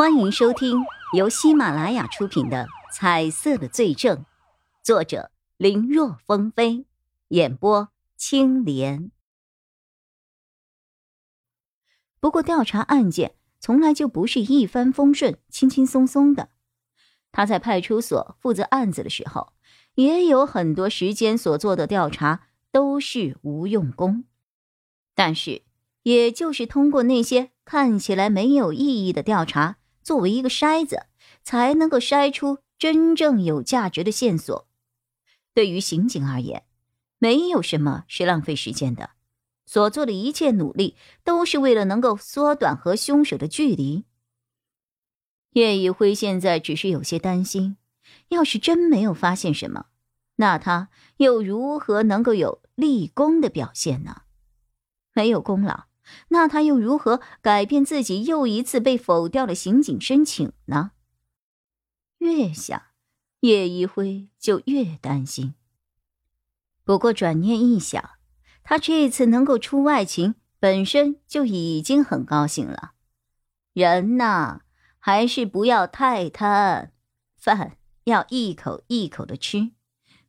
[0.00, 4.16] 欢迎收听由喜马拉雅出品的《彩色的罪证》，
[4.82, 6.86] 作者林若风飞，
[7.28, 9.10] 演播青莲。
[12.18, 16.48] 不过，调查案件从来就不是一帆风顺、轻轻松松的。
[17.30, 19.52] 他在派出所负责案子的时候，
[19.96, 24.24] 也有很多时间所做的调查都是无用功。
[25.14, 25.60] 但是，
[26.04, 29.76] 也就是通过那些看起来没有意义的调查。
[30.02, 31.06] 作为一个筛子，
[31.42, 34.68] 才能够筛出真正有价值的线索。
[35.52, 36.64] 对于刑警而言，
[37.18, 39.10] 没有什么是浪费时间的，
[39.66, 44.04] 所做的一切努力都是为了能够缩短和凶手的距离。
[45.52, 47.76] 叶一辉现在只是有些担心，
[48.28, 49.86] 要是真没有发现什么，
[50.36, 54.22] 那他又如何能够有立功的表现呢？
[55.12, 55.89] 没有功劳。
[56.28, 60.92] 那他又如何改变自己又一次被否掉的刑警申请呢？
[62.18, 62.82] 越想，
[63.40, 65.54] 叶一辉就越担心。
[66.84, 68.10] 不过转念一想，
[68.62, 72.92] 他这次能够出外勤，本身就已经很高兴了。
[73.72, 74.60] 人呐，
[74.98, 76.92] 还是不要太贪，
[77.36, 79.70] 饭要一口一口的吃。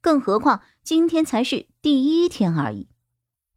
[0.00, 2.88] 更何况今天才是第一天而已。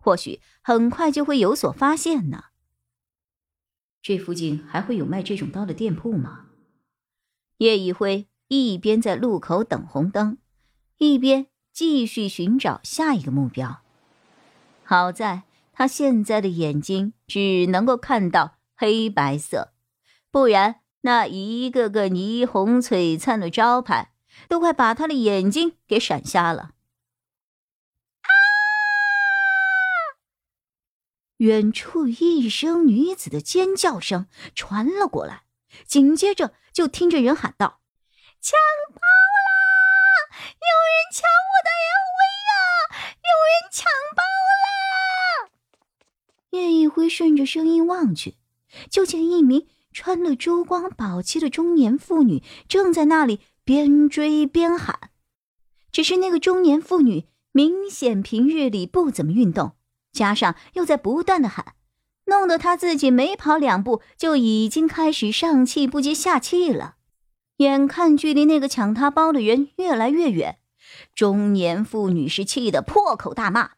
[0.04, 2.46] 或许很快就会有所发现呢。
[4.02, 6.48] 这附近还会有卖这种刀的店铺吗？
[7.60, 10.40] 叶一辉一边在路口等红灯，
[10.98, 13.82] 一边继续寻找下一个目标。
[14.84, 19.72] 好在他现在的眼睛只能够看到黑白色，
[20.30, 24.12] 不然那一个个霓虹璀璨的招牌
[24.50, 26.72] 都快把他的眼睛给闪瞎了。
[31.44, 35.44] 远处一声女子的尖叫声传了过来，
[35.86, 37.82] 紧接着就听着人喊道
[38.40, 38.58] ：“抢
[38.94, 40.40] 包啦！
[40.40, 42.56] 有人抢我的 LV 啊！
[43.18, 44.24] 有人抢包
[44.64, 45.52] 啦！”
[46.52, 48.38] 叶一辉顺着声音望去，
[48.90, 55.10] 就见一名穿了珠光宝气的中年妇女正在那里边追边喊。
[55.92, 59.76] 只是那个中年妇女明显平日里不怎么运动。
[60.14, 61.74] 加上又在不断的喊，
[62.26, 66.96] 弄得他自己没跑两步就已经开始上气不接下气了。
[67.58, 70.60] 眼看距离那个抢他包的人越来越远，
[71.14, 73.72] 中年妇女是气得破口大骂：“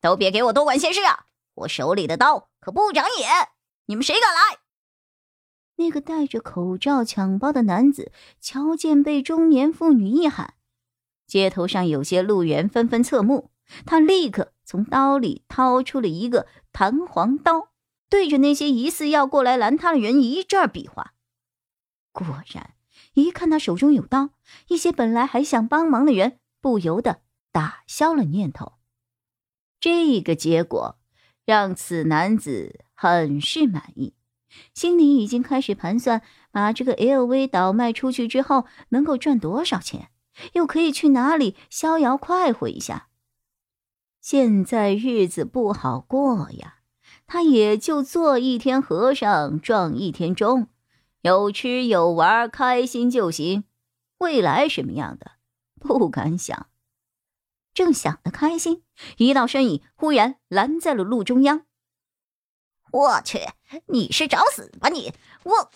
[0.00, 1.26] 都别给我多管闲事啊！
[1.54, 3.48] 我手里的刀可不长眼，
[3.86, 4.58] 你们谁敢来？”
[5.76, 10.54] 那个戴着口罩抢包的男子瞧见被中年妇女一喊，
[11.26, 13.50] 街头上有些路人纷纷侧目，
[13.84, 14.51] 他立刻。
[14.72, 17.68] 从刀里掏出了一个弹簧刀，
[18.08, 21.12] 对着那些疑似要过来拦他的人一阵比划。
[22.10, 22.72] 果然，
[23.12, 24.30] 一看他手中有刀，
[24.68, 27.20] 一些本来还想帮忙的人不由得
[27.52, 28.72] 打消了念头。
[29.78, 30.96] 这个结果
[31.44, 34.14] 让此男子很是满意，
[34.72, 40.08] 心里已经开始盘算：把这个 LV 倒卖出去之后，能够赚多少钱，
[40.54, 43.08] 又可以去哪里逍遥快活一下。
[44.22, 46.76] 现在日子不好过呀，
[47.26, 50.68] 他也就做一天和尚撞一天钟，
[51.22, 53.64] 有吃有玩，开心就行。
[54.18, 55.32] 未来什么样的，
[55.80, 56.68] 不敢想。
[57.74, 58.84] 正想得开心，
[59.16, 61.66] 一道身影忽然拦在了路中央。
[62.92, 63.40] 我去，
[63.86, 65.12] 你是找死吧你！
[65.42, 65.70] 我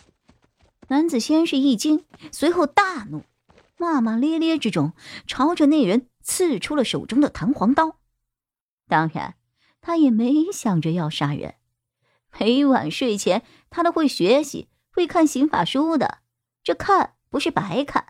[0.87, 3.25] 男子先是一惊，随后大怒，
[3.77, 4.93] 骂骂咧咧之中，
[5.27, 7.99] 朝着那人刺出了手中的弹簧刀。
[8.89, 9.35] 当然，
[9.81, 11.55] 他也没想着要杀人。
[12.39, 16.19] 每晚睡前，他都会学习，会看刑法书的。
[16.63, 18.09] 这看不是白看。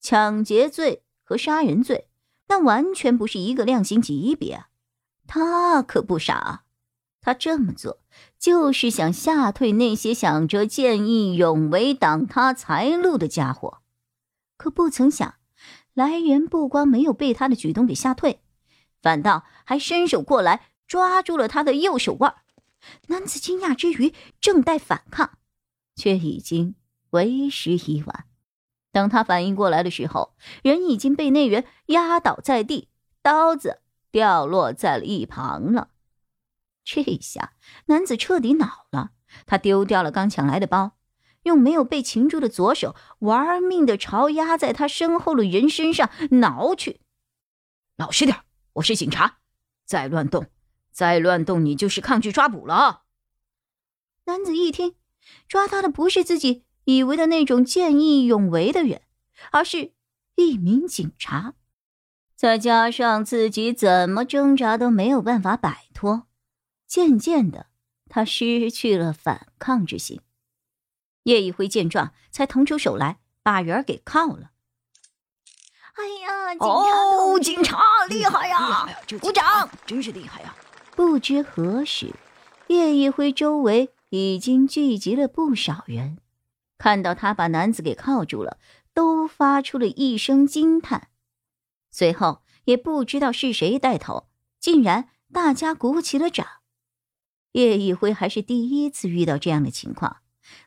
[0.00, 2.08] 抢劫罪和杀人罪，
[2.48, 4.64] 那完全不是一个量刑级别。
[5.26, 6.64] 他可不傻，
[7.20, 8.00] 他这么做
[8.38, 13.78] 就是想吓退那些想着见义勇为、挡他财路的家伙。
[14.56, 15.34] 可不曾想，
[15.94, 18.41] 来人不光没有被他的举动给吓退。
[19.02, 22.36] 反倒还伸手过来抓住了他的右手腕，
[23.08, 25.38] 男子惊讶之余正待反抗，
[25.96, 26.76] 却已经
[27.10, 28.26] 为时已晚。
[28.92, 32.88] 等他反应过来的时候，人已经被那人压倒在地，
[33.22, 35.88] 刀子掉落在了一旁了。
[36.84, 37.54] 这下
[37.86, 39.12] 男子彻底恼了，
[39.46, 40.98] 他丢掉了刚抢来的包，
[41.44, 47.00] 用没有被擒住的左手玩命的朝压在他身后的人身上挠去。
[47.96, 48.36] 老实点
[48.74, 49.38] 我是警察，
[49.84, 50.46] 再乱动，
[50.90, 53.02] 再乱动，你就是抗拒抓捕了。
[54.24, 54.94] 男子一听，
[55.46, 59.02] 抓他的不是自己以为的那种见义勇为的人，
[59.50, 59.92] 而是
[60.36, 61.54] 一名警察。
[62.34, 66.26] 再加上自己怎么挣扎都没有办法摆脱，
[66.86, 67.66] 渐渐的，
[68.08, 70.20] 他失去了反抗之心。
[71.24, 74.51] 叶一辉见状，才腾出手来把人给铐了。
[75.94, 77.38] 哎呀，警察！
[77.42, 77.78] 警察
[78.08, 78.86] 厉害呀！
[79.20, 79.68] 鼓掌！
[79.86, 80.54] 真是厉害呀！
[80.96, 82.14] 不知何时，
[82.68, 86.18] 叶一辉周围已经聚集了不少人，
[86.78, 88.58] 看到他把男子给铐住了，
[88.94, 91.08] 都发出了一声惊叹。
[91.90, 94.28] 随后，也不知道是谁带头，
[94.58, 96.46] 竟然大家鼓起了掌。
[97.52, 100.18] 叶一辉还是第一次遇到这样的情况，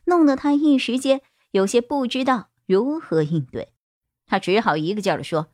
[0.04, 1.20] 弄得他一时间
[1.50, 3.72] 有些不知道如何应对。
[4.26, 5.48] 他只好一个劲儿的说：“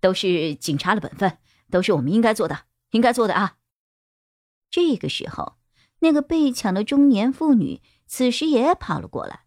[0.00, 1.38] 都是警察的本分，
[1.70, 3.56] 都是我们应该做的，应该做的啊。”
[4.70, 5.54] 这个时候，
[6.00, 9.40] 那个被抢的中年妇女此时也跑了过来。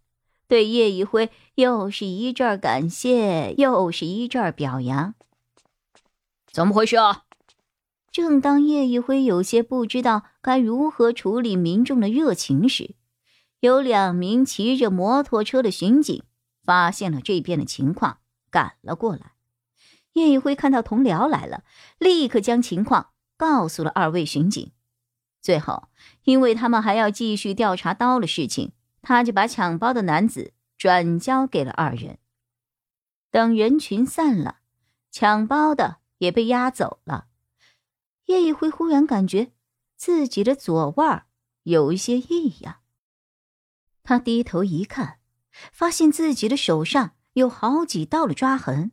[0.48, 5.14] 对叶一辉又是一阵感谢，又是一阵表扬。
[6.52, 7.24] 怎么回事啊？
[8.10, 12.96] 正当叶一辉有些不知道该如何处理民众的热情时，
[13.60, 16.24] 有两名骑着摩托车的巡警
[16.68, 18.20] 发现了这边的情况，
[18.52, 19.32] 赶了过来。
[20.12, 21.64] 叶一辉看到同僚来了，
[21.98, 24.74] 立刻将情况告诉了二位巡警。
[25.42, 25.88] 最后，
[26.24, 28.74] 因为他们还要继续调查刀的事情。
[29.02, 32.18] 他就把抢包的男子转交给了二人。
[33.32, 34.58] 等人群散了，
[35.10, 37.28] 抢包的也被押走了。
[38.26, 39.54] 叶一辉忽然感觉
[39.96, 41.26] 自己的左腕
[41.64, 42.80] 有一些异样。
[44.04, 45.17] 他低头一看，
[45.72, 48.92] 发现自己的手上有好几道的抓痕，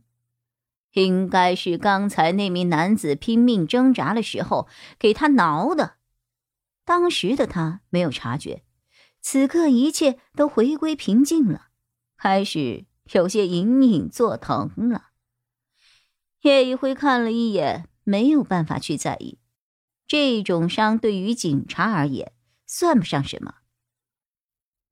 [0.92, 4.68] 应该是刚才那名男子拼命挣扎的时候
[4.98, 5.96] 给他挠的。
[6.84, 8.62] 当时的他没有察觉。
[9.26, 11.68] 此刻一切都回归平静了，
[12.18, 15.12] 开始有些隐隐作疼了。
[16.42, 19.38] 叶一辉看了一眼，没有办法去在意，
[20.06, 22.32] 这种伤对于警察而言
[22.66, 23.54] 算不上什么。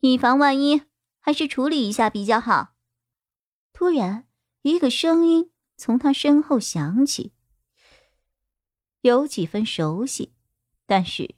[0.00, 0.80] 以防万一，
[1.22, 2.74] 还是处理一下比较好。
[3.72, 4.26] 突然，
[4.60, 7.32] 一个声音从他身后响起，
[9.00, 10.32] 有几分熟悉，
[10.84, 11.36] 但是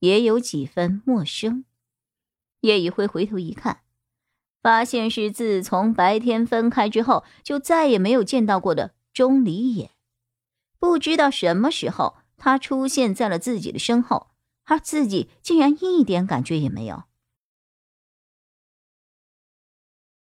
[0.00, 1.64] 也有几分陌生。
[2.62, 3.82] 叶一辉回头一看，
[4.60, 9.92] 发现是自从白天分开之后就再也没有见到过的钟离野。
[10.78, 14.30] 不知道什么时候，他出现在了自己的身后，
[14.64, 17.04] 而自己竟然一点感觉也没有。